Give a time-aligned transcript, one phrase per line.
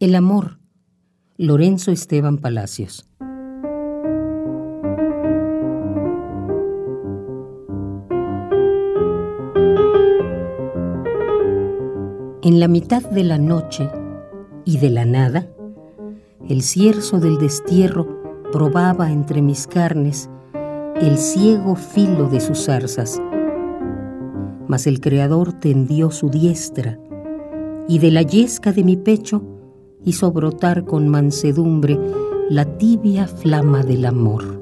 [0.00, 0.60] El amor.
[1.38, 3.08] Lorenzo Esteban Palacios.
[12.42, 13.90] En la mitad de la noche
[14.64, 15.48] y de la nada,
[16.48, 18.22] el cierzo del destierro
[18.52, 20.30] probaba entre mis carnes
[21.00, 23.20] el ciego filo de sus zarzas.
[24.68, 27.00] Mas el Creador tendió su diestra
[27.88, 29.57] y de la yesca de mi pecho
[30.04, 31.98] hizo brotar con mansedumbre
[32.50, 34.58] la tibia flama del amor.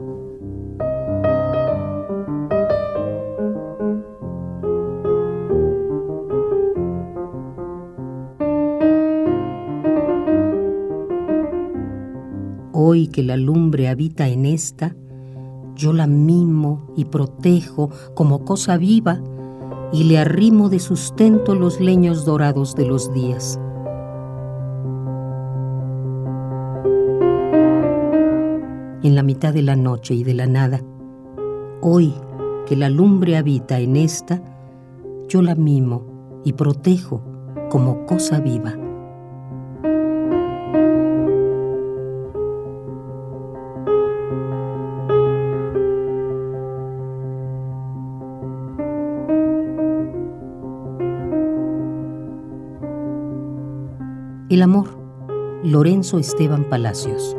[12.72, 14.96] Hoy que la lumbre habita en esta,
[15.76, 19.22] yo la mimo y protejo como cosa viva
[19.92, 23.60] y le arrimo de sustento los leños dorados de los días.
[29.06, 30.80] En la mitad de la noche y de la nada,
[31.80, 32.12] hoy
[32.66, 34.42] que la lumbre habita en esta,
[35.28, 37.22] yo la mimo y protejo
[37.70, 38.74] como cosa viva.
[54.48, 54.98] El amor,
[55.62, 57.36] Lorenzo Esteban Palacios.